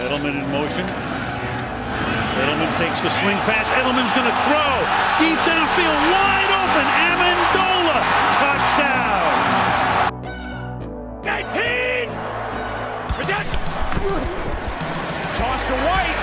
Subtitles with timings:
[0.00, 0.86] Edelman in motion.
[2.40, 3.68] Edelman takes the swing pass.
[3.76, 4.72] Edelman's going to throw.
[5.20, 6.86] Deep downfield, wide open.
[6.88, 8.00] Amendola.
[8.40, 9.28] Touchdown.
[11.20, 12.08] 19.
[13.12, 13.50] Protect.
[15.36, 16.20] Toss to White.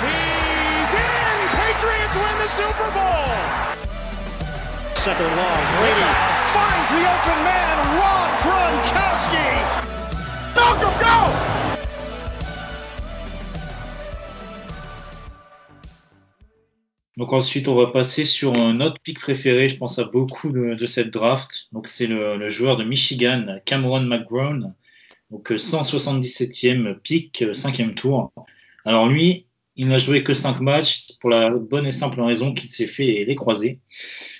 [0.00, 1.36] He's in.
[1.60, 3.28] Patriots win the Super Bowl.
[4.96, 5.60] Second long.
[5.76, 6.08] Brady
[6.56, 9.90] Finds the open man, Rob Gronkowski.
[10.56, 11.49] Malcolm, go!
[17.20, 20.86] Donc ensuite, on va passer sur un autre pick préféré, je pense à beaucoup de,
[20.86, 21.68] cette draft.
[21.70, 24.74] Donc c'est le, joueur de Michigan, Cameron McGrone.
[25.30, 28.32] Donc euh, 177e pick, 5e tour.
[28.86, 29.44] Alors lui,
[29.76, 33.04] il n'a joué que 5 matchs pour la bonne et simple raison qu'il s'est fait
[33.04, 33.80] les, croisés.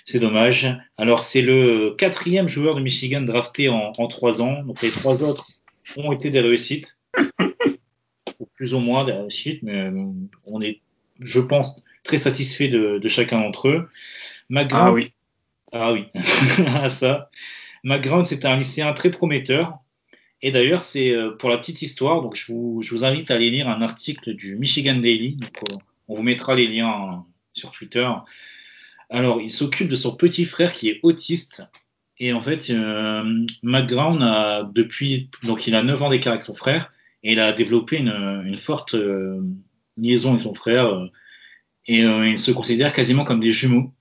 [0.03, 0.75] C'est dommage.
[0.97, 4.63] Alors c'est le quatrième joueur de Michigan drafté en, en 3 ans.
[4.63, 5.45] Donc les trois autres
[5.97, 6.97] ont été des réussites.
[8.55, 10.03] Plus ou moins des réussites, mais euh,
[10.47, 10.81] on est,
[11.19, 13.89] je pense, très satisfait de, de chacun d'entre eux.
[14.49, 15.11] McGrath, Ah oui.
[15.71, 16.05] ah oui,
[16.81, 17.29] ah ça.
[17.83, 19.77] McGrath, c'était un lycéen très prometteur.
[20.43, 23.35] Et d'ailleurs, c'est euh, pour la petite histoire, donc je vous, je vous invite à
[23.35, 25.35] aller lire un article du Michigan Daily.
[25.35, 25.75] Donc, euh,
[26.07, 28.07] on vous mettra les liens hein, sur Twitter.
[29.09, 31.63] Alors, il s'occupe de son petit frère qui est autiste.
[32.17, 33.23] Et en fait, euh,
[33.63, 36.91] McGrath a depuis, donc il a 9 ans d'écart avec son frère,
[37.23, 39.41] et il a développé une, une forte euh,
[39.97, 41.09] liaison avec son frère.
[41.87, 43.93] Et euh, il se considère quasiment comme des jumeaux.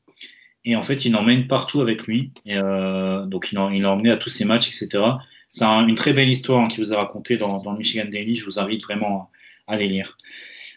[0.64, 2.32] Et en fait, il l'emmène partout avec lui.
[2.48, 5.04] Euh, donc, il l'a emmené à tous ses matchs, etc.
[5.52, 8.36] C'est un- une très belle histoire hein, qui vous a raconté dans, le Michigan Daily.
[8.36, 9.30] Je vous invite vraiment
[9.66, 10.16] à les lire.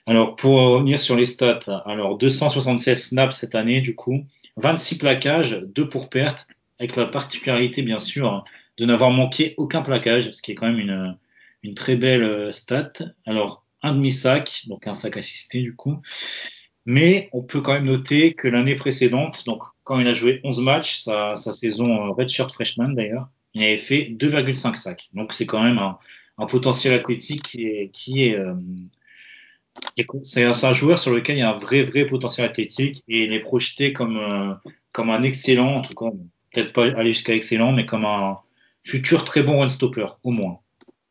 [0.06, 4.26] Alors, pour revenir sur les stats, alors 276 snaps cette année, du coup,
[4.58, 6.48] 26 plaquages, 2 pour perte,
[6.80, 8.44] avec la particularité, bien sûr,
[8.78, 11.18] de n'avoir manqué aucun plaquage, ce qui est quand même une,
[11.64, 12.92] une très belle euh, stat.
[13.26, 16.02] Alors, un demi-sac, donc un sac assisté, du coup.
[16.86, 20.62] Mais on peut quand même noter que l'année précédente, donc quand il a joué 11
[20.62, 25.10] matchs, sa, sa saison euh, redshirt freshman d'ailleurs, il avait fait 2,5 sacs.
[25.14, 25.98] Donc c'est quand même un,
[26.48, 27.44] potentiel athlétique
[27.94, 28.54] qui est, euh,
[30.24, 33.34] c'est un, joueur sur lequel il y a un vrai vrai potentiel athlétique et il
[33.34, 34.54] est projeté comme euh,
[34.92, 36.12] comme un excellent, en tout cas
[36.54, 38.38] peut-être pas aller jusqu'à excellent, mais comme un
[38.84, 40.60] futur très bon run stopper au moins.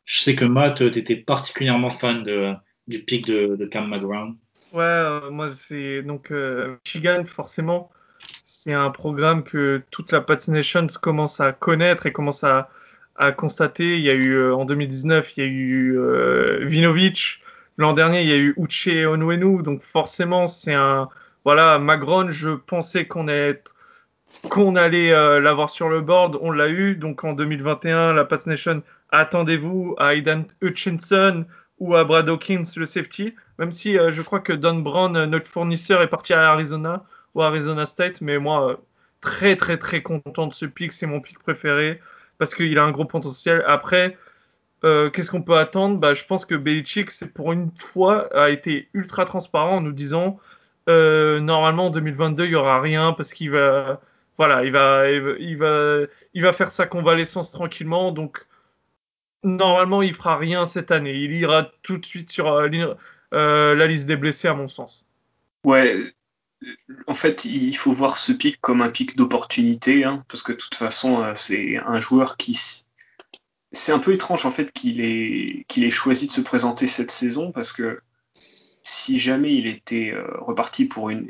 [0.04, 2.52] Je sais que Matt, tu étais particulièrement fan de,
[2.86, 4.36] du pic de, de Cam McGround.
[4.72, 7.90] Ouais, euh, moi c'est donc euh, Michigan forcément
[8.44, 12.70] c'est un programme que toute la Pats Nation commence à connaître et commence à,
[13.16, 13.98] à constater.
[13.98, 17.42] Il y a eu euh, en 2019 il y a eu euh, Vinovich,
[17.76, 21.08] l'an dernier il y a eu Uche Onwenu, donc forcément c'est un
[21.44, 22.30] voilà Magron.
[22.32, 23.26] Je pensais qu'on
[24.48, 25.10] qu'on allait
[25.40, 26.96] l'avoir sur le board, on l'a eu.
[26.96, 31.44] Donc en 2021 la Pats Nation attendez-vous à Aidan Hutchinson
[31.82, 33.34] ou à Brad Hawkins le safety.
[33.58, 37.04] Même si euh, je crois que Don Brown, euh, notre fournisseur, est parti à Arizona
[37.34, 38.76] ou Arizona State, mais moi, euh,
[39.20, 42.00] très très très content de ce pick, c'est mon pick préféré
[42.38, 43.64] parce qu'il a un gros potentiel.
[43.66, 44.16] Après,
[44.82, 45.98] qu'est-ce qu'on peut attendre?
[45.98, 50.38] Bah, Je pense que Belichick, pour une fois, a été ultra transparent en nous disant
[50.88, 54.00] normalement en 2022, il n'y aura rien parce qu'il va,
[54.38, 55.98] voilà, il va, il va, il va,
[56.34, 58.10] il va faire sa convalescence tranquillement.
[58.12, 58.44] Donc,
[59.44, 61.14] normalement, il fera rien cette année.
[61.14, 62.68] Il ira tout de suite sur euh,
[63.34, 65.04] euh, la liste des blessés, à mon sens.
[65.64, 66.14] Ouais,
[67.06, 70.58] en fait, il faut voir ce pic comme un pic d'opportunité, hein, parce que de
[70.58, 72.58] toute façon, euh, c'est un joueur qui.
[73.74, 77.10] C'est un peu étrange en fait qu'il ait, qu'il ait choisi de se présenter cette
[77.10, 78.00] saison, parce que
[78.82, 81.28] si jamais il était reparti pour une.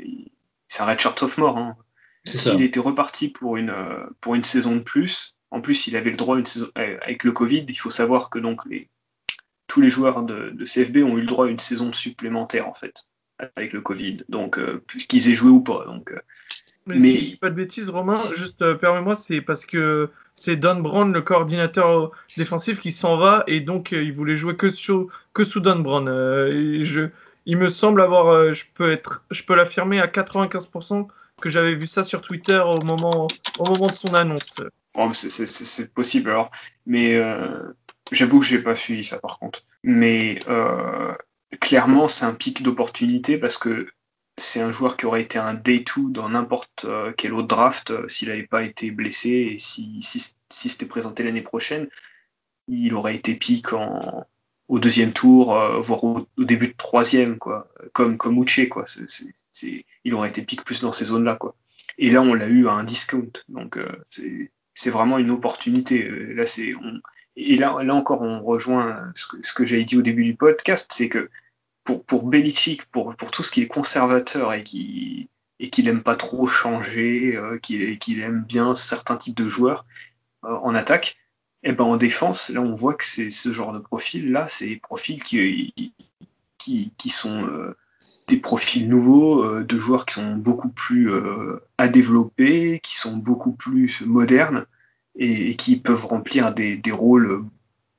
[0.67, 1.77] C'est un redshirt sophomore, hein.
[2.25, 3.75] S'il était reparti pour une,
[4.21, 7.23] pour une saison de plus, en plus il avait le droit une saison, euh, avec
[7.23, 8.89] le Covid, il faut savoir que donc les,
[9.67, 12.73] tous les joueurs de, de CFB ont eu le droit à une saison supplémentaire en
[12.73, 13.05] fait,
[13.55, 15.85] avec le Covid, donc euh, qu'ils aient joué ou pas.
[15.85, 16.19] Donc, euh,
[16.87, 20.09] Mais, Mais- si je dis pas de bêtises, Romain, juste euh, permets-moi, c'est parce que
[20.35, 24.69] c'est Don Brown, le coordinateur défensif, qui s'en va et donc il voulait jouer que
[24.69, 26.07] sous, que sous Don Brown.
[26.51, 27.09] Et je,
[27.45, 31.07] il me semble avoir, je peux être, je peux l'affirmer à 95%
[31.39, 33.27] que j'avais vu ça sur Twitter au moment,
[33.59, 34.55] au moment de son annonce.
[34.95, 36.51] Bon, c'est- possible alors,
[36.85, 37.73] mais euh,
[38.11, 39.65] j'avoue que j'ai pas suivi ça par contre.
[39.83, 41.13] Mais euh,
[41.59, 43.87] clairement, c'est un pic d'opportunité parce que
[44.37, 48.07] c'est un joueur qui aurait été un day 2 dans n'importe euh, quel autre draft
[48.07, 50.19] s'il n'avait pas été blessé et si, si,
[50.49, 51.87] si c'était présenté l'année prochaine,
[52.67, 53.67] il aurait été pic
[54.69, 58.85] au deuxième tour, voire au, début de troisième, quoi, comme, comme Uche, quoi.
[60.03, 61.55] Il aurait été pic plus dans ces zones-là, quoi.
[61.97, 64.05] Et là, on l'a eu à un discount, donc euh,
[64.73, 66.05] c'est vraiment une opportunité.
[66.07, 66.45] Euh, Là,
[66.81, 67.01] on-
[67.35, 70.35] et là, là encore, on rejoint ce que, ce que j'avais dit au début du
[70.35, 71.29] podcast, c'est que
[71.83, 75.29] pour, pour Belichick, pour, pour tout ce qui est conservateur et qui
[75.59, 79.85] et qu'il aime pas trop changer, euh, qu'il aime bien certains types de joueurs
[80.45, 81.17] euh, en attaque,
[81.63, 84.47] et eh ben en défense, là on voit que c'est ce genre de profil là,
[84.49, 85.73] c'est des profils qui,
[86.57, 87.77] qui, qui sont euh,
[88.27, 91.11] des profils nouveaux, euh, de joueurs qui sont beaucoup plus
[91.77, 94.65] à développer, qui sont beaucoup plus modernes
[95.15, 97.45] et, qui peuvent remplir des, rôles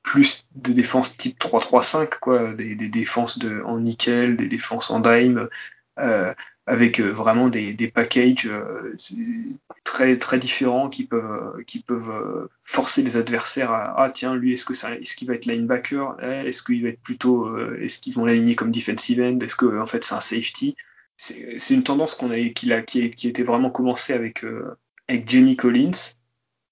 [0.03, 5.47] plus de défense type 3-3-5, quoi, des, défenses en nickel, des défenses en dime,
[6.67, 8.95] avec euh, vraiment des, packages euh,
[9.83, 14.53] très, très différents qui peuvent, qui peuvent euh, forcer les adversaires à Ah, tiens, lui,
[14.53, 16.17] est-ce qu'il est qu'il va être linebacker?
[16.21, 17.55] Eh, Est-ce qu'il va être plutôt.
[17.77, 19.39] Est-ce qu'ils vont l'aligner comme defensive end?
[19.41, 20.75] Est-ce que en fait, c'est un safety?
[21.17, 24.43] C'est une tendance qu'on a, qui, a, qui, qui était vraiment commencée avec,
[25.07, 25.91] avec Jamie Collins.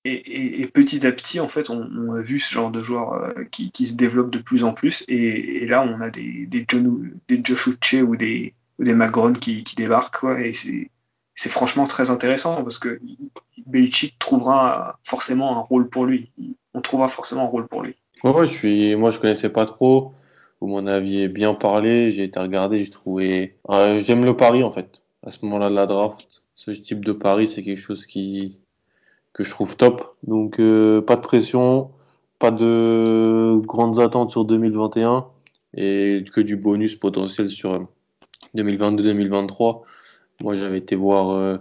[0.05, 3.71] Et, et, petit à petit, en fait, on, a vu ce genre de joueur qui,
[3.71, 5.05] qui, se développe de plus en plus.
[5.07, 8.93] Et, et là, on a des, des, John, des Josh Uche ou des, ou des
[8.93, 10.19] McGrone qui, qui débarquent.
[10.19, 12.99] Quoi, et c'est franchement très intéressant parce que
[13.65, 16.31] Belichick trouvera forcément un rôle pour lui.
[16.73, 17.95] On trouvera forcément un rôle pour lui.
[18.23, 20.13] Ouais, je suis, moi je connaissais pas trop.
[20.61, 22.13] Vous m'en aviez bien parlé.
[22.13, 22.79] J'ai été regardé.
[22.79, 23.57] J'ai trouvé.
[23.69, 25.01] Euh, j'aime le pari en fait.
[25.25, 28.59] À ce moment-là de la draft, ce type de pari, c'est quelque chose qui
[29.33, 30.15] que je trouve top.
[30.23, 31.91] Donc euh, pas de pression,
[32.39, 35.25] pas de grandes attentes sur 2021
[35.75, 37.87] et que du bonus potentiel sur
[38.55, 39.83] 2022-2023.
[40.41, 41.57] Moi, j'avais été voir, euh,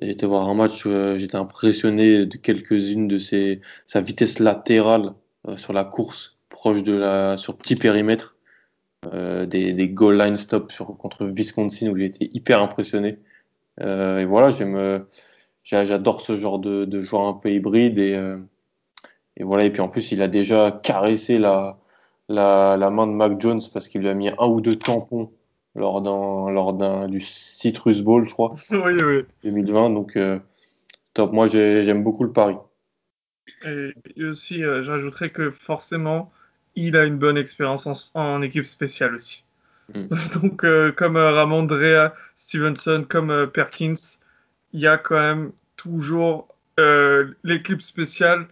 [0.00, 5.14] été voir un match, euh, j'étais impressionné de quelques-unes de ses, sa vitesse latérale
[5.48, 8.34] euh, sur la course, proche de la, sur petit périmètre,
[9.12, 13.20] des, des, goal line stop sur, contre Wisconsin où j'ai été hyper impressionné.
[13.80, 15.06] et voilà, j'aime,
[15.62, 18.18] j'adore ce genre de, de, joueur un peu hybride et,
[19.36, 19.64] et voilà.
[19.64, 21.78] Et puis en plus, il a déjà caressé la,
[22.28, 25.30] la, la main de Mac Jones parce qu'il lui a mis un ou deux tampons
[25.76, 28.56] lors d'un lors d'un du Citrus Bowl, je crois.
[28.70, 29.24] Oui, oui.
[29.44, 29.90] 2020.
[29.90, 30.38] Donc euh,
[31.14, 31.32] top.
[31.32, 32.56] Moi, j'aime beaucoup le pari.
[33.64, 36.32] Et, aussi, euh, j'ajouterais que forcément,
[36.74, 39.44] il a une bonne expérience en, équipe spéciale aussi.
[39.94, 40.06] Hmm.
[40.42, 43.94] Donc, euh, comme Ramondrea Stevenson, comme Perkins,
[44.72, 46.48] il y a quand même toujours
[47.44, 48.48] l'équipe spéciale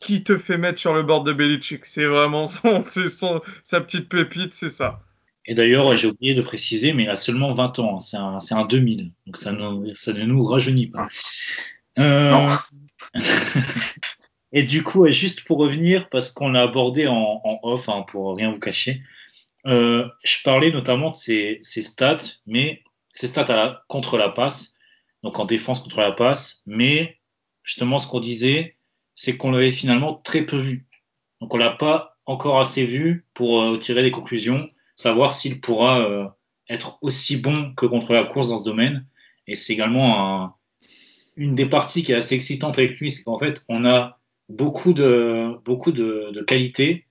[0.00, 1.84] qui te fait mettre sur le bord de Belichick.
[1.84, 5.00] C'est vraiment son, son, sa petite pépite, c'est ça.
[5.46, 7.96] Et d'ailleurs, j'ai oublié de préciser, mais il a seulement 20 ans.
[7.96, 8.00] Hein.
[8.00, 9.12] C'est un, un, 2000.
[9.26, 9.52] Donc ça,
[9.94, 11.08] ça, ne nous rajeunit pas.
[11.98, 12.48] Euh...
[14.52, 18.36] et du coup, juste pour revenir, parce qu'on l'a abordé en, en off, hein, pour
[18.36, 19.02] rien vous cacher,
[19.66, 22.82] euh, je parlais notamment de ces, ces, stats, mais
[23.12, 24.74] ces stats à la, contre la passe,
[25.22, 27.18] donc en défense contre la passe, mais
[27.62, 28.76] justement, ce qu'on disait,
[29.14, 30.86] c'est qu'on l'avait finalement très peu vu.
[31.40, 36.00] Donc on l'a pas encore assez vu pour euh, tirer des conclusions savoir s'il pourra
[36.00, 36.26] euh,
[36.68, 39.06] être aussi bon que contre la course dans ce domaine.
[39.46, 40.56] Et c'est également
[41.36, 44.18] une des parties qui est assez excitante avec lui, c'est qu'en fait, on a
[44.48, 47.06] beaucoup de, beaucoup de, qualités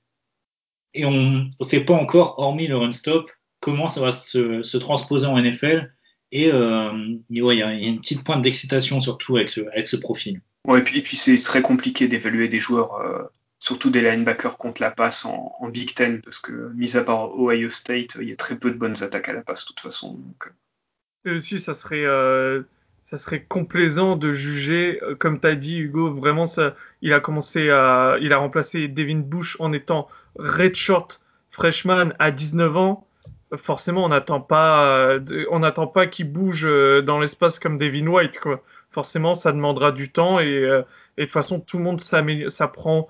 [0.94, 5.42] et on ne sait pas encore, hormis le run-stop, comment ça va se, transposer en
[5.42, 5.94] NFL.
[6.32, 6.92] Et euh,
[7.30, 10.42] il y, a une petite pointe d'excitation surtout avec ce, avec ce profil.
[10.68, 13.24] Ouais, et puis, puis c'est très compliqué d'évaluer des joueurs euh,
[13.64, 17.70] surtout des linebackers contre la passe en, Big Ten, parce que, mis à part Ohio
[17.70, 20.20] State, il y a très peu de bonnes attaques à la passe, de toute façon.
[20.46, 20.50] Euh.
[21.32, 22.64] Et aussi, ça serait, euh,
[23.06, 27.22] ça serait complaisant de juger, euh, comme tu as dit, Hugo, vraiment, ça, il a
[27.22, 28.18] commencé à.
[28.20, 33.08] Il a remplacé Devin Bush en étant redshirt freshman à 19 ans.
[33.56, 35.20] Forcément, on n'attend pas,
[35.52, 36.68] on n'attend pas qu'il bouge
[37.04, 38.42] dans l'espace comme Devin White.
[38.90, 40.64] Forcément, ça demandera du temps et,
[41.18, 43.08] et de toute façon, tout le monde s'apprend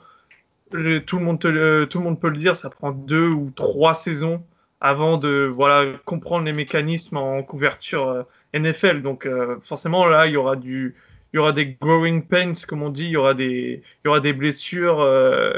[1.05, 4.43] tout, le monde tout le monde peut le dire, ça prend deux ou trois saisons
[4.83, 9.01] avant de voilà, comprendre les mécanismes en couverture euh, NFL.
[9.01, 10.95] Donc euh, forcément, là, il y aura du,
[11.31, 14.09] il y aura des growing pains, comme on dit, il y aura des, il y
[14.09, 14.99] aura des blessures.
[14.99, 15.53] Euh,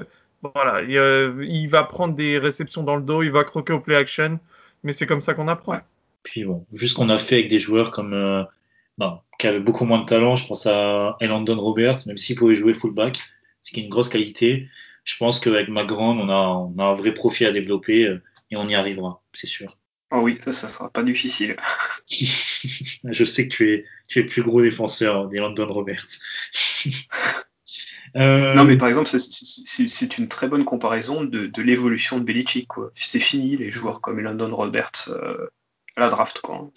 [0.53, 4.39] voilà, il, va prendre des réceptions dans le dos, il va croquer au play action,
[4.83, 5.79] mais c'est comme ça qu'on apprend.
[6.21, 8.45] Puis bon, vu ce qu'on a fait avec des joueurs comme,
[8.99, 12.55] bon, qui avaient beaucoup moins de talent, je pense à Elandon Roberts, même s'il pouvait
[12.55, 13.17] jouer fullback,
[13.63, 14.67] ce qui est une grosse qualité
[15.05, 18.21] je pense qu'avec ma grande, on a, on a un vrai profit à développer euh,
[18.51, 19.77] et on y arrivera, c'est sûr.
[20.11, 21.55] Oh oui, ça, ça sera pas difficile.
[22.09, 26.19] je sais que tu es, tu es le plus gros défenseur des London Roberts.
[28.17, 32.69] Euh, non, mais par exemple, c'est une très bonne comparaison de, de l'évolution de Belichick.
[32.93, 35.49] C'est fini les joueurs comme London Roberts euh,
[35.97, 36.39] à la draft.
[36.39, 36.71] Quoi.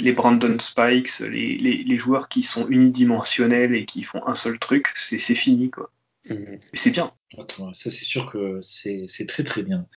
[0.00, 4.58] Les Brandon Spikes, les, les, les, joueurs qui sont unidimensionnels et qui font un seul
[4.58, 5.70] truc, c'est fini.
[5.70, 5.92] Quoi
[6.74, 7.12] C'est bien.
[7.72, 9.86] Ça c'est sûr que c'est très très bien.